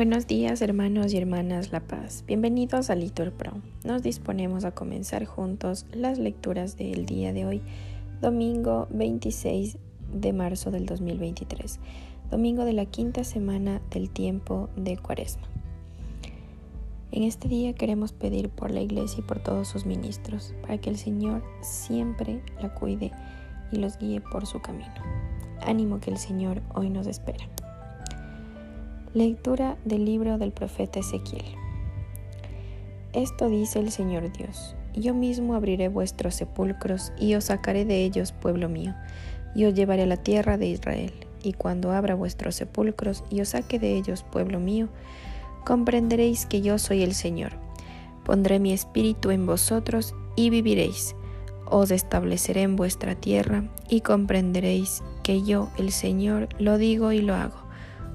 Buenos 0.00 0.26
días 0.26 0.62
hermanos 0.62 1.12
y 1.12 1.18
hermanas 1.18 1.72
La 1.72 1.80
Paz, 1.80 2.24
bienvenidos 2.26 2.88
a 2.88 2.94
Litur 2.94 3.32
Pro. 3.32 3.52
Nos 3.84 4.02
disponemos 4.02 4.64
a 4.64 4.70
comenzar 4.70 5.26
juntos 5.26 5.84
las 5.92 6.18
lecturas 6.18 6.78
del 6.78 7.04
día 7.04 7.34
de 7.34 7.44
hoy, 7.44 7.60
domingo 8.22 8.88
26 8.90 9.76
de 10.10 10.32
marzo 10.32 10.70
del 10.70 10.86
2023, 10.86 11.80
domingo 12.30 12.64
de 12.64 12.72
la 12.72 12.86
quinta 12.86 13.24
semana 13.24 13.82
del 13.90 14.08
tiempo 14.08 14.70
de 14.74 14.96
Cuaresma. 14.96 15.46
En 17.12 17.24
este 17.24 17.48
día 17.48 17.74
queremos 17.74 18.12
pedir 18.12 18.48
por 18.48 18.70
la 18.70 18.80
iglesia 18.80 19.18
y 19.18 19.22
por 19.22 19.40
todos 19.40 19.68
sus 19.68 19.84
ministros, 19.84 20.54
para 20.62 20.78
que 20.78 20.88
el 20.88 20.96
Señor 20.96 21.42
siempre 21.60 22.42
la 22.62 22.72
cuide 22.72 23.12
y 23.70 23.76
los 23.76 23.98
guíe 23.98 24.22
por 24.22 24.46
su 24.46 24.60
camino. 24.62 25.19
Ánimo 25.66 26.00
que 26.00 26.10
el 26.10 26.18
Señor 26.18 26.62
hoy 26.74 26.90
nos 26.90 27.06
espera. 27.06 27.46
Lectura 29.12 29.76
del 29.84 30.04
libro 30.04 30.38
del 30.38 30.52
profeta 30.52 31.00
Ezequiel. 31.00 31.44
Esto 33.12 33.48
dice 33.48 33.80
el 33.80 33.90
Señor 33.90 34.32
Dios, 34.32 34.76
yo 34.94 35.14
mismo 35.14 35.54
abriré 35.54 35.88
vuestros 35.88 36.36
sepulcros 36.36 37.12
y 37.18 37.34
os 37.34 37.44
sacaré 37.44 37.84
de 37.84 38.04
ellos, 38.04 38.32
pueblo 38.32 38.68
mío, 38.68 38.94
y 39.54 39.64
os 39.64 39.74
llevaré 39.74 40.02
a 40.02 40.06
la 40.06 40.16
tierra 40.16 40.56
de 40.56 40.66
Israel. 40.66 41.12
Y 41.42 41.54
cuando 41.54 41.92
abra 41.92 42.14
vuestros 42.14 42.54
sepulcros 42.54 43.24
y 43.30 43.40
os 43.40 43.50
saque 43.50 43.78
de 43.78 43.96
ellos, 43.96 44.22
pueblo 44.22 44.60
mío, 44.60 44.88
comprenderéis 45.64 46.46
que 46.46 46.60
yo 46.60 46.78
soy 46.78 47.02
el 47.02 47.14
Señor. 47.14 47.52
Pondré 48.24 48.60
mi 48.60 48.72
espíritu 48.72 49.30
en 49.30 49.46
vosotros 49.46 50.14
y 50.36 50.50
viviréis. 50.50 51.16
Os 51.70 51.92
estableceré 51.92 52.62
en 52.62 52.76
vuestra 52.76 53.14
tierra 53.14 53.64
y 53.88 54.00
comprenderéis 54.00 55.02
que 55.22 55.42
yo, 55.42 55.70
el 55.78 55.92
Señor, 55.92 56.48
lo 56.58 56.78
digo 56.78 57.12
y 57.12 57.22
lo 57.22 57.34
hago 57.34 57.70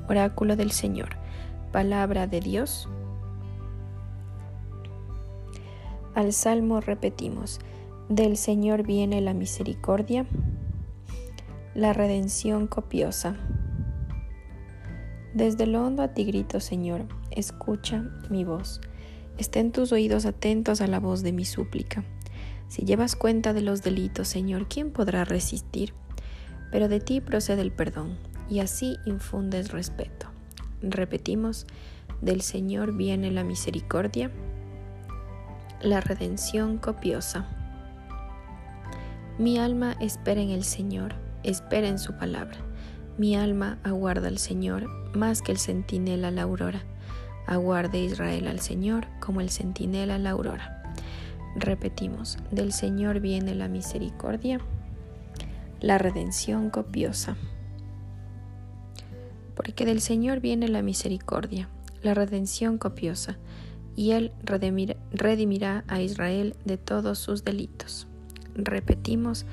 Oráculo 0.07 0.55
del 0.55 0.71
Señor. 0.71 1.17
Palabra 1.71 2.27
de 2.27 2.39
Dios. 2.39 2.87
Al 6.13 6.31
Salmo 6.31 6.79
repetimos, 6.79 7.59
del 8.07 8.37
Señor 8.37 8.83
viene 8.83 9.19
la 9.19 9.33
misericordia, 9.33 10.27
la 11.73 11.91
redención 11.91 12.67
copiosa. 12.67 13.35
Desde 15.33 15.65
lo 15.65 15.83
hondo 15.83 16.03
a 16.03 16.13
ti 16.13 16.23
grito, 16.23 16.59
Señor, 16.59 17.05
escucha 17.31 18.05
mi 18.29 18.43
voz. 18.43 18.79
Estén 19.37 19.71
tus 19.71 19.91
oídos 19.91 20.25
atentos 20.25 20.81
a 20.81 20.87
la 20.87 20.99
voz 20.99 21.23
de 21.23 21.33
mi 21.33 21.45
súplica. 21.45 22.05
Si 22.67 22.83
llevas 22.83 23.15
cuenta 23.15 23.53
de 23.53 23.61
los 23.61 23.81
delitos, 23.81 24.27
Señor, 24.27 24.67
¿quién 24.67 24.91
podrá 24.91 25.23
resistir? 25.23 25.93
Pero 26.71 26.87
de 26.87 26.99
ti 26.99 27.21
procede 27.21 27.61
el 27.61 27.71
perdón 27.71 28.17
y 28.49 28.59
así 28.59 28.97
infundes 29.05 29.71
respeto. 29.71 30.27
Repetimos, 30.81 31.65
del 32.21 32.41
Señor 32.41 32.95
viene 32.95 33.31
la 33.31 33.43
misericordia, 33.43 34.31
la 35.81 36.01
redención 36.01 36.77
copiosa. 36.77 37.47
Mi 39.37 39.57
alma 39.57 39.95
espera 39.99 40.41
en 40.41 40.49
el 40.49 40.63
Señor, 40.63 41.15
espera 41.43 41.87
en 41.87 41.99
su 41.99 42.13
palabra. 42.17 42.57
Mi 43.17 43.35
alma 43.35 43.79
aguarda 43.83 44.27
al 44.27 44.37
Señor 44.37 44.87
más 45.15 45.41
que 45.41 45.51
el 45.51 45.59
centinela 45.59 46.29
a 46.29 46.31
la 46.31 46.43
aurora. 46.43 46.83
Aguarde 47.47 47.99
Israel 47.99 48.47
al 48.47 48.59
Señor 48.59 49.07
como 49.19 49.41
el 49.41 49.49
centinela 49.49 50.15
a 50.15 50.19
la 50.19 50.31
aurora. 50.31 50.84
Repetimos, 51.55 52.37
del 52.51 52.73
Señor 52.73 53.19
viene 53.19 53.55
la 53.55 53.67
misericordia, 53.67 54.59
la 55.79 55.97
redención 55.97 56.69
copiosa 56.69 57.37
porque 59.55 59.85
del 59.85 60.01
Señor 60.01 60.41
viene 60.41 60.67
la 60.67 60.81
misericordia, 60.81 61.69
la 62.03 62.13
redención 62.13 62.77
copiosa, 62.77 63.37
y 63.95 64.11
Él 64.11 64.33
redimirá 64.43 65.85
a 65.87 66.01
Israel 66.01 66.55
de 66.65 66.77
todos 66.77 67.17
sus 67.17 67.45
delitos. 67.45 68.07
Repetimos, 68.53 69.45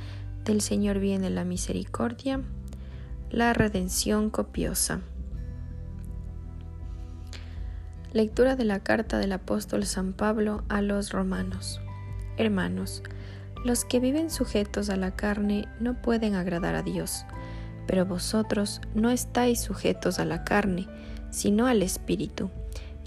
del 0.44 0.60
Señor 0.60 0.98
viene 0.98 1.30
la 1.30 1.44
misericordia, 1.44 2.40
la 3.30 3.52
redención 3.52 4.30
copiosa. 4.30 5.00
Lectura 8.12 8.56
de 8.56 8.64
la 8.64 8.80
carta 8.80 9.18
del 9.18 9.32
apóstol 9.32 9.86
San 9.86 10.12
Pablo 10.12 10.64
a 10.68 10.82
los 10.82 11.12
romanos. 11.12 11.80
Hermanos, 12.36 13.02
los 13.64 13.84
que 13.84 14.00
viven 14.00 14.30
sujetos 14.30 14.90
a 14.90 14.96
la 14.96 15.14
carne 15.14 15.68
no 15.80 16.00
pueden 16.00 16.34
agradar 16.34 16.74
a 16.74 16.82
Dios 16.82 17.24
pero 17.86 18.06
vosotros 18.06 18.80
no 18.94 19.10
estáis 19.10 19.60
sujetos 19.60 20.18
a 20.18 20.24
la 20.24 20.44
carne, 20.44 20.86
sino 21.30 21.66
al 21.66 21.82
Espíritu, 21.82 22.50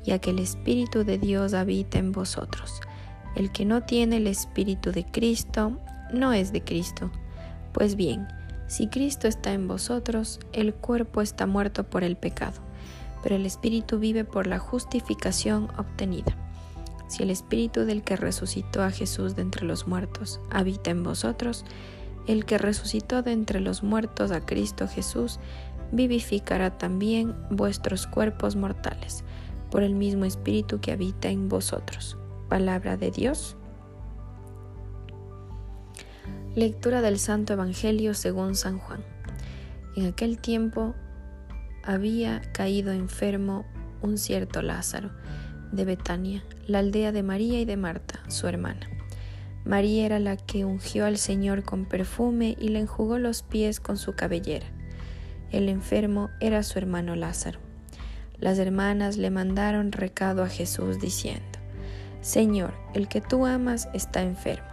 ya 0.04 0.20
que 0.20 0.32
el 0.32 0.40
Espíritu 0.40 1.04
de 1.04 1.18
Dios 1.18 1.54
habita 1.54 1.98
en 1.98 2.12
vosotros. 2.12 2.82
El 3.36 3.52
que 3.52 3.66
no 3.66 3.84
tiene 3.84 4.18
el 4.18 4.28
Espíritu 4.28 4.92
de 4.92 5.06
Cristo, 5.06 5.80
no 6.14 6.34
es 6.34 6.52
de 6.52 6.64
Cristo. 6.64 7.12
Pues 7.74 7.96
bien, 7.96 8.28
si 8.68 8.88
Cristo 8.88 9.28
está 9.28 9.54
en 9.54 9.68
vosotros, 9.68 10.40
el 10.54 10.74
cuerpo 10.74 11.22
está 11.22 11.46
muerto 11.46 11.84
por 11.84 12.04
el 12.04 12.16
pecado, 12.16 12.62
pero 13.24 13.36
el 13.36 13.46
Espíritu 13.46 14.00
vive 14.00 14.24
por 14.24 14.48
la 14.48 14.60
justificación 14.60 15.70
obtenida. 15.78 16.45
Si 17.08 17.24
el 17.24 17.30
Espíritu 17.30 17.82
del 17.82 18.04
que 18.04 18.16
resucitó 18.16 18.82
a 18.82 18.92
Jesús 18.92 19.36
de 19.36 19.44
entre 19.44 19.66
los 19.66 19.88
muertos 19.88 20.40
habita 20.50 20.92
en 20.92 21.04
vosotros, 21.04 21.66
el 22.28 22.46
que 22.46 22.58
resucitó 22.58 23.22
de 23.22 23.32
entre 23.32 23.60
los 23.60 23.84
muertos 23.84 24.32
a 24.32 24.46
Cristo 24.46 24.88
Jesús, 24.88 25.40
vivificará 25.92 26.78
también 26.78 27.36
vuestros 27.52 28.08
cuerpos 28.08 28.56
mortales, 28.56 29.24
por 29.70 29.84
el 29.84 29.94
mismo 29.94 30.26
Espíritu 30.26 30.80
que 30.80 30.92
habita 30.92 31.30
en 31.30 31.48
vosotros. 31.48 32.18
Palabra 32.50 32.98
de 32.98 33.12
Dios. 33.12 33.56
Lectura 36.56 37.02
del 37.02 37.20
Santo 37.20 37.54
Evangelio 37.54 38.14
según 38.14 38.56
San 38.56 38.80
Juan. 38.80 39.04
En 39.96 40.08
aquel 40.08 40.40
tiempo 40.40 40.96
había 41.84 42.42
caído 42.54 42.92
enfermo 42.92 43.66
un 44.02 44.18
cierto 44.18 44.62
Lázaro 44.62 45.12
de 45.72 45.86
Betania, 45.86 46.44
la 46.68 46.80
aldea 46.80 47.12
de 47.12 47.24
María 47.24 47.60
y 47.60 47.66
de 47.66 47.78
Marta, 47.78 48.22
su 48.28 48.48
hermana. 48.48 48.90
María 49.66 50.06
era 50.06 50.20
la 50.20 50.38
que 50.38 50.64
ungió 50.64 51.06
al 51.06 51.18
Señor 51.18 51.64
con 51.64 51.86
perfume 51.86 52.56
y 52.60 52.70
le 52.70 52.80
enjugó 52.80 53.18
los 53.18 53.42
pies 53.42 53.80
con 53.80 53.98
su 53.98 54.14
cabellera. 54.14 54.68
El 55.52 55.70
enfermo 55.70 56.30
era 56.40 56.62
su 56.64 56.78
hermano 56.78 57.16
Lázaro. 57.16 57.60
Las 58.40 58.60
hermanas 58.60 59.18
le 59.18 59.32
mandaron 59.32 59.92
recado 59.92 60.44
a 60.44 60.50
Jesús 60.50 61.00
diciendo, 61.00 61.60
Señor, 62.22 62.74
el 62.94 63.08
que 63.08 63.22
tú 63.22 63.46
amas 63.46 63.88
está 63.94 64.22
enfermo. 64.22 64.68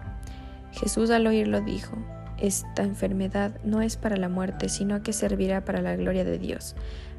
Jesús 0.73 1.11
al 1.11 1.27
oírlo 1.27 1.61
dijo, 1.61 1.97
Esta 2.39 2.83
enfermedad 2.83 3.61
no 3.63 3.83
es 3.83 3.97
para 3.97 4.17
la 4.17 4.29
muerte, 4.29 4.69
sino 4.69 5.03
que 5.03 5.13
servirá 5.13 5.65
para 5.65 5.81
la 5.81 5.97
gloria 5.97 6.25
de 6.25 6.39
Dios, 6.39 6.75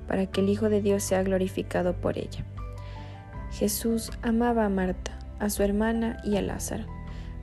para 0.08 0.26
que 0.26 0.42
el 0.42 0.50
Hijo 0.50 0.70
de 0.70 0.82
Dios 0.82 1.04
sea 1.04 1.24
glorificado 1.24 1.94
por 1.94 2.18
ella. 2.18 2.46
Jesús 3.54 4.12
amaba 4.24 4.66
a 4.66 4.70
Marta, 4.70 5.12
a 5.38 5.52
su 5.52 5.62
hermana 5.62 6.18
y 6.24 6.38
a 6.38 6.42
Lázaro. 6.42 6.86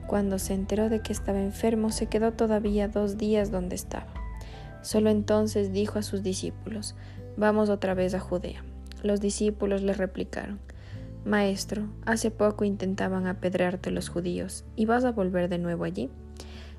Cuando 0.07 0.39
se 0.39 0.53
enteró 0.53 0.89
de 0.89 0.99
que 0.99 1.13
estaba 1.13 1.39
enfermo, 1.39 1.89
se 1.89 2.07
quedó 2.07 2.33
todavía 2.33 2.89
dos 2.89 3.17
días 3.17 3.49
donde 3.49 3.75
estaba. 3.75 4.13
Solo 4.81 5.09
entonces 5.09 5.71
dijo 5.71 5.99
a 5.99 6.03
sus 6.03 6.21
discípulos, 6.21 6.95
Vamos 7.37 7.69
otra 7.69 7.93
vez 7.93 8.13
a 8.13 8.19
Judea. 8.19 8.61
Los 9.03 9.21
discípulos 9.21 9.83
le 9.83 9.93
replicaron, 9.93 10.59
Maestro, 11.23 11.87
hace 12.05 12.29
poco 12.29 12.65
intentaban 12.65 13.25
apedrearte 13.25 13.89
los 13.89 14.09
judíos, 14.09 14.65
¿y 14.75 14.85
vas 14.85 15.05
a 15.05 15.13
volver 15.13 15.47
de 15.47 15.59
nuevo 15.59 15.85
allí? 15.85 16.09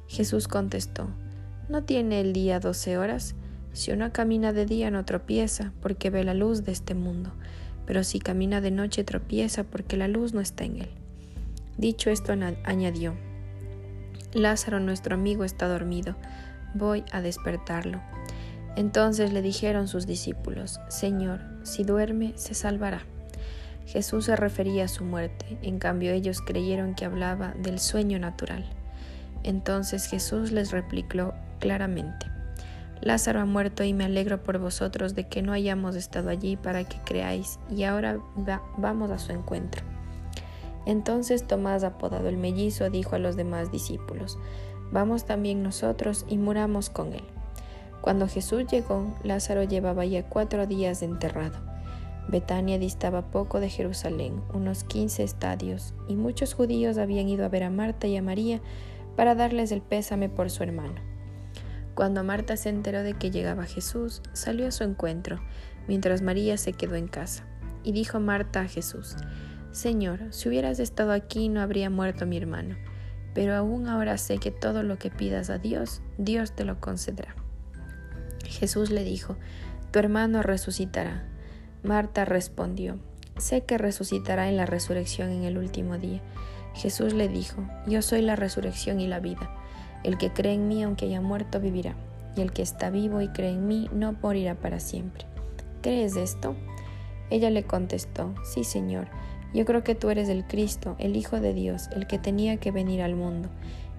Jesús 0.09 0.47
contestó, 0.47 1.09
¿no 1.70 1.84
tiene 1.84 2.20
el 2.20 2.34
día 2.34 2.60
doce 2.60 2.99
horas? 2.99 3.34
Si 3.72 3.93
uno 3.93 4.12
camina 4.12 4.52
de 4.52 4.67
día 4.67 4.90
no 4.90 5.06
tropieza, 5.06 5.73
porque 5.81 6.11
ve 6.11 6.23
la 6.23 6.35
luz 6.35 6.64
de 6.64 6.73
este 6.73 6.94
mundo, 6.94 7.32
pero 7.87 8.05
si 8.05 8.19
camina 8.19 8.61
de 8.61 8.70
noche 8.70 9.05
tropieza, 9.05 9.64
porque 9.64 9.96
la 9.96 10.08
luz 10.08 10.32
no 10.34 10.40
está 10.40 10.64
en 10.64 10.82
él. 10.82 10.90
Dicho 11.79 12.11
esto, 12.11 12.32
añadió, 12.64 13.14
Lázaro 14.34 14.81
nuestro 14.81 15.14
amigo 15.14 15.44
está 15.44 15.69
dormido, 15.69 16.17
voy 16.75 17.05
a 17.12 17.20
despertarlo. 17.20 18.00
Entonces 18.76 19.32
le 19.32 19.43
dijeron 19.43 19.88
sus 19.88 20.06
discípulos, 20.06 20.81
Señor, 20.88 21.40
si 21.62 21.84
duerme, 21.84 22.32
se 22.37 22.55
salvará. 22.55 23.02
Jesús 23.87 24.26
se 24.26 24.37
refería 24.37 24.85
a 24.85 24.88
su 24.88 25.05
muerte, 25.05 25.58
en 25.62 25.78
cambio 25.78 26.12
ellos 26.12 26.40
creyeron 26.40 26.94
que 26.94 27.05
hablaba 27.05 27.55
del 27.58 27.78
sueño 27.78 28.19
natural. 28.19 28.64
Entonces 29.43 30.06
Jesús 30.06 30.52
les 30.52 30.70
replicó 30.70 31.35
claramente, 31.58 32.26
Lázaro 33.02 33.40
ha 33.40 33.44
muerto 33.44 33.82
y 33.82 33.93
me 33.93 34.04
alegro 34.04 34.43
por 34.43 34.58
vosotros 34.58 35.14
de 35.14 35.26
que 35.28 35.43
no 35.43 35.52
hayamos 35.52 35.96
estado 35.96 36.31
allí 36.31 36.56
para 36.56 36.84
que 36.84 36.96
creáis, 37.04 37.58
y 37.69 37.82
ahora 37.82 38.20
vamos 38.78 39.10
a 39.10 39.19
su 39.19 39.32
encuentro. 39.32 39.82
Entonces 40.87 41.46
Tomás, 41.46 41.84
apodado 41.84 42.28
el 42.28 42.37
mellizo, 42.37 42.90
dijo 42.90 43.16
a 43.16 43.19
los 43.19 43.37
demás 43.37 43.70
discípulos, 43.70 44.38
Vamos 44.93 45.25
también 45.25 45.62
nosotros 45.62 46.26
y 46.28 46.38
muramos 46.38 46.90
con 46.90 47.14
él. 47.14 47.25
Cuando 48.02 48.28
Jesús 48.28 48.66
llegó, 48.66 49.16
Lázaro 49.25 49.62
llevaba 49.62 50.04
ya 50.04 50.28
cuatro 50.28 50.66
días 50.66 51.02
enterrado. 51.02 51.58
Betania 52.28 52.78
distaba 52.78 53.31
poco 53.31 53.58
de 53.58 53.69
Jerusalén, 53.69 54.43
unos 54.52 54.84
quince 54.84 55.25
estadios, 55.25 55.94
y 56.08 56.14
muchos 56.14 56.54
judíos 56.54 56.99
habían 56.99 57.28
ido 57.28 57.44
a 57.44 57.49
ver 57.49 57.64
a 57.64 57.70
Marta 57.70 58.06
y 58.06 58.16
a 58.16 58.22
María 58.22 58.60
para 59.16 59.34
darles 59.34 59.72
el 59.72 59.82
pésame 59.82 60.28
por 60.28 60.50
su 60.50 60.62
hermano. 60.62 61.12
Cuando 61.94 62.25
Marta 62.25 62.56
se 62.56 62.71
enteró 62.71 63.03
de 63.03 63.15
que 63.15 63.31
llegaba 63.31 63.65
Jesús, 63.65 64.23
salió 64.33 64.67
a 64.67 64.71
su 64.71 64.85
encuentro, 64.85 65.41
mientras 65.89 66.23
María 66.23 66.56
se 66.56 66.73
quedó 66.73 66.94
en 66.94 67.09
casa. 67.09 67.44
Y 67.85 67.93
dijo 67.93 68.21
Marta 68.21 68.61
a 68.61 68.69
Jesús, 68.69 69.17
Señor, 69.73 70.21
si 70.31 70.49
hubieras 70.49 70.79
estado 70.79 71.12
aquí 71.12 71.49
no 71.49 71.61
habría 71.61 71.91
muerto 71.91 72.27
mi 72.27 72.37
hermano, 72.37 72.77
pero 73.35 73.55
aún 73.55 73.89
ahora 73.89 74.19
sé 74.19 74.39
que 74.39 74.50
todo 74.50 74.83
lo 74.83 74.99
que 74.99 75.11
pidas 75.11 75.50
a 75.50 75.59
Dios, 75.59 76.03
Dios 76.19 76.53
te 76.53 76.65
lo 76.65 76.81
concederá. 76.81 77.35
Jesús 78.45 78.91
le 78.91 79.05
dijo, 79.05 79.37
Tu 79.91 79.99
hermano 79.99 80.43
resucitará. 80.43 81.25
Marta 81.83 82.25
respondió, 82.25 82.99
Sé 83.38 83.65
que 83.65 83.79
resucitará 83.79 84.49
en 84.49 84.56
la 84.56 84.67
resurrección 84.67 85.31
en 85.31 85.45
el 85.45 85.56
último 85.56 85.99
día. 85.99 86.21
Jesús 86.75 87.15
le 87.15 87.29
dijo, 87.29 87.67
Yo 87.87 88.03
soy 88.03 88.23
la 88.23 88.37
resurrección 88.37 89.00
y 89.00 89.06
la 89.06 89.21
vida. 89.21 89.50
El 90.04 90.19
que 90.19 90.31
cree 90.32 90.54
en 90.54 90.69
mí, 90.69 90.82
aunque 90.82 91.06
haya 91.06 91.20
muerto, 91.20 91.60
vivirá. 91.60 91.94
Y 92.37 92.40
el 92.40 92.52
que 92.52 92.62
está 92.62 92.90
vivo 92.90 93.20
y 93.20 93.28
cree 93.28 93.50
en 93.50 93.66
mí, 93.66 93.88
no 93.93 94.14
morirá 94.20 94.54
para 94.54 94.81
siempre. 94.81 95.26
¿Crees 95.82 96.16
esto? 96.16 96.54
Ella 97.31 97.50
le 97.50 97.64
contestó, 97.64 98.34
Sí, 98.44 98.64
Señor. 98.64 99.08
Yo 99.54 99.64
creo 99.66 99.84
que 99.84 99.94
tú 99.94 100.08
eres 100.10 100.28
el 100.28 100.44
Cristo, 100.44 100.96
el 100.99 101.16
Hijo 101.16 101.40
de 101.40 101.52
Dios, 101.52 101.88
el 101.94 102.06
que 102.06 102.19
tenía 102.19 102.56
que 102.56 102.70
venir 102.70 103.02
al 103.02 103.14
mundo. 103.14 103.50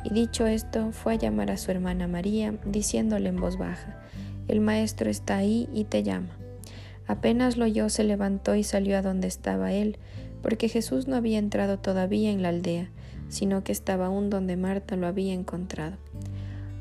Y 0.04 0.14
dicho 0.14 0.48
esto, 0.48 0.92
fue 0.92 1.14
a 1.14 1.18
llamar 1.18 1.52
a 1.52 1.58
su 1.58 1.72
hermana 1.72 2.08
María, 2.08 2.56
diciéndole 2.66 3.30
en 3.30 3.38
voz 3.38 3.58
baja, 3.58 4.02
El 4.48 4.60
Maestro 4.60 5.10
está 5.10 5.38
ahí 5.38 5.70
y 5.74 5.86
te 5.86 6.04
llama. 6.04 6.30
Apenas 7.08 7.58
lo 7.58 7.66
oyó, 7.66 7.90
se 7.90 8.04
levantó 8.04 8.56
y 8.56 8.64
salió 8.64 8.98
a 8.98 9.02
donde 9.02 9.28
estaba 9.28 9.74
él, 9.74 9.98
porque 10.42 10.70
Jesús 10.70 11.08
no 11.08 11.16
había 11.16 11.40
entrado 11.40 11.78
todavía 11.80 12.32
en 12.32 12.42
la 12.42 12.50
aldea, 12.50 12.90
sino 13.34 13.64
que 13.64 13.72
estaba 13.72 14.06
aún 14.06 14.30
donde 14.30 14.58
Marta 14.58 14.96
lo 14.96 15.08
había 15.08 15.34
encontrado. 15.34 15.98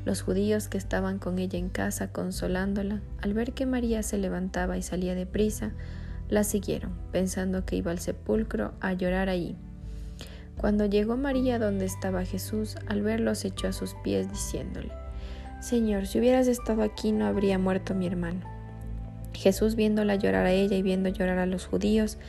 Los 0.05 0.21
judíos 0.21 0.67
que 0.67 0.77
estaban 0.77 1.17
con 1.17 1.39
ella 1.39 1.57
en 1.57 1.69
casa 1.69 2.11
consolándola, 2.11 3.01
al 3.21 3.33
ver 3.33 3.53
que 3.53 3.65
María 3.65 4.03
se 4.03 4.19
levantaba 4.19 4.77
y 4.77 4.83
salía 4.83 5.15
deprisa, 5.15 5.71
la 6.29 6.43
siguieron, 6.43 6.91
pensando 7.11 7.65
que 7.65 7.77
iba 7.77 7.89
al 7.89 7.97
sepulcro 7.97 8.73
a 8.81 8.93
llorar 8.93 9.29
allí. 9.29 9.55
Cuando 10.55 10.85
llegó 10.85 11.17
María 11.17 11.57
donde 11.57 11.85
estaba 11.85 12.23
Jesús, 12.23 12.75
al 12.85 13.01
verlo 13.01 13.33
se 13.33 13.47
echó 13.47 13.69
a 13.69 13.73
sus 13.73 13.95
pies 14.03 14.29
diciéndole, 14.29 14.91
Señor, 15.59 16.05
si 16.05 16.19
hubieras 16.19 16.47
estado 16.47 16.83
aquí 16.83 17.11
no 17.11 17.25
habría 17.25 17.57
muerto 17.57 17.95
mi 17.95 18.05
hermano. 18.05 18.41
Jesús 19.33 19.73
viéndola 19.75 20.17
llorar 20.17 20.45
a 20.45 20.51
ella 20.51 20.77
y 20.77 20.83
viendo 20.83 21.09
llorar 21.09 21.39
a 21.39 21.47
los 21.47 21.65
judíos 21.65 22.19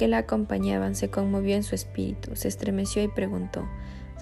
que 0.00 0.08
la 0.08 0.16
acompañaban, 0.16 0.94
se 0.94 1.10
conmovió 1.10 1.54
en 1.54 1.62
su 1.62 1.74
espíritu, 1.74 2.34
se 2.34 2.48
estremeció 2.48 3.02
y 3.02 3.08
preguntó, 3.08 3.68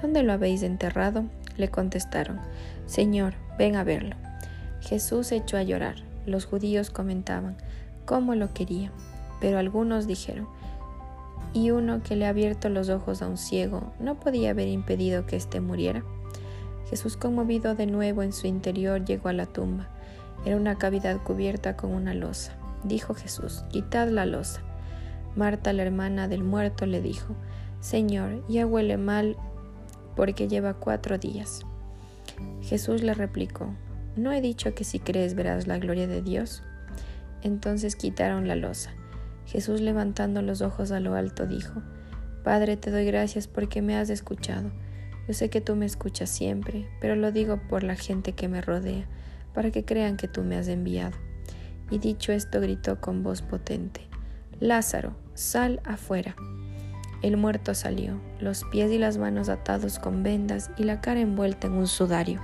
¿Dónde 0.02 0.24
lo 0.24 0.32
habéis 0.32 0.64
enterrado? 0.64 1.22
Le 1.56 1.68
contestaron, 1.68 2.40
Señor, 2.86 3.34
ven 3.58 3.76
a 3.76 3.84
verlo. 3.84 4.16
Jesús 4.80 5.30
echó 5.30 5.56
a 5.56 5.62
llorar. 5.62 5.94
Los 6.26 6.46
judíos 6.46 6.90
comentaban, 6.90 7.56
¿cómo 8.06 8.34
lo 8.34 8.52
quería? 8.54 8.90
Pero 9.40 9.60
algunos 9.60 10.08
dijeron, 10.08 10.48
¿y 11.52 11.70
uno 11.70 12.02
que 12.02 12.16
le 12.16 12.26
ha 12.26 12.30
abierto 12.30 12.68
los 12.70 12.88
ojos 12.88 13.22
a 13.22 13.28
un 13.28 13.38
ciego 13.38 13.92
no 14.00 14.18
podía 14.18 14.50
haber 14.50 14.66
impedido 14.66 15.26
que 15.26 15.36
éste 15.36 15.60
muriera? 15.60 16.02
Jesús, 16.90 17.16
conmovido 17.16 17.76
de 17.76 17.86
nuevo 17.86 18.24
en 18.24 18.32
su 18.32 18.48
interior, 18.48 19.04
llegó 19.04 19.28
a 19.28 19.32
la 19.32 19.46
tumba. 19.46 19.86
Era 20.44 20.56
una 20.56 20.76
cavidad 20.76 21.22
cubierta 21.22 21.76
con 21.76 21.92
una 21.92 22.14
losa. 22.14 22.56
Dijo 22.82 23.14
Jesús, 23.14 23.62
quitad 23.70 24.08
la 24.08 24.26
losa. 24.26 24.64
Marta, 25.38 25.72
la 25.72 25.84
hermana 25.84 26.26
del 26.26 26.42
muerto, 26.42 26.84
le 26.84 27.00
dijo, 27.00 27.36
Señor, 27.80 28.44
ya 28.48 28.66
huele 28.66 28.96
mal 28.96 29.36
porque 30.16 30.48
lleva 30.48 30.74
cuatro 30.74 31.16
días. 31.16 31.62
Jesús 32.60 33.02
le 33.02 33.14
replicó, 33.14 33.72
¿no 34.16 34.32
he 34.32 34.40
dicho 34.40 34.74
que 34.74 34.82
si 34.82 34.98
crees 34.98 35.34
verás 35.34 35.68
la 35.68 35.78
gloria 35.78 36.08
de 36.08 36.22
Dios? 36.22 36.64
Entonces 37.42 37.94
quitaron 37.94 38.48
la 38.48 38.56
losa. 38.56 38.90
Jesús 39.46 39.80
levantando 39.80 40.42
los 40.42 40.60
ojos 40.60 40.90
a 40.90 40.98
lo 40.98 41.14
alto 41.14 41.46
dijo, 41.46 41.82
Padre, 42.42 42.76
te 42.76 42.90
doy 42.90 43.06
gracias 43.06 43.46
porque 43.46 43.80
me 43.80 43.96
has 43.96 44.10
escuchado. 44.10 44.72
Yo 45.28 45.34
sé 45.34 45.50
que 45.50 45.60
tú 45.60 45.76
me 45.76 45.86
escuchas 45.86 46.30
siempre, 46.30 46.88
pero 47.00 47.14
lo 47.14 47.30
digo 47.30 47.60
por 47.68 47.84
la 47.84 47.94
gente 47.94 48.32
que 48.32 48.48
me 48.48 48.60
rodea 48.60 49.06
para 49.54 49.70
que 49.70 49.84
crean 49.84 50.16
que 50.16 50.26
tú 50.26 50.42
me 50.42 50.56
has 50.56 50.66
enviado. 50.66 51.16
Y 51.92 51.98
dicho 51.98 52.32
esto 52.32 52.60
gritó 52.60 53.00
con 53.00 53.22
voz 53.22 53.40
potente, 53.42 54.08
Lázaro, 54.60 55.14
sal 55.38 55.80
afuera. 55.84 56.34
El 57.22 57.36
muerto 57.36 57.74
salió, 57.74 58.20
los 58.40 58.64
pies 58.72 58.90
y 58.90 58.98
las 58.98 59.18
manos 59.18 59.48
atados 59.48 59.98
con 60.00 60.22
vendas 60.22 60.70
y 60.76 60.82
la 60.82 61.00
cara 61.00 61.20
envuelta 61.20 61.68
en 61.68 61.74
un 61.74 61.86
sudario. 61.86 62.40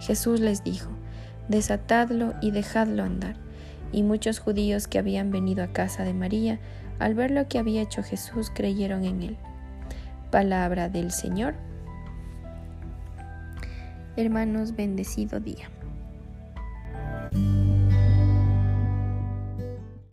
Jesús 0.00 0.40
les 0.40 0.64
dijo, 0.64 0.90
desatadlo 1.48 2.34
y 2.40 2.50
dejadlo 2.50 3.02
andar. 3.02 3.36
Y 3.92 4.02
muchos 4.02 4.38
judíos 4.38 4.88
que 4.88 4.98
habían 4.98 5.30
venido 5.30 5.62
a 5.62 5.72
casa 5.72 6.04
de 6.04 6.14
María, 6.14 6.58
al 6.98 7.14
ver 7.14 7.30
lo 7.30 7.46
que 7.48 7.58
había 7.58 7.82
hecho 7.82 8.02
Jesús, 8.02 8.50
creyeron 8.54 9.04
en 9.04 9.22
él. 9.22 9.36
Palabra 10.30 10.88
del 10.88 11.10
Señor. 11.10 11.54
Hermanos, 14.16 14.74
bendecido 14.74 15.38
día. 15.40 15.68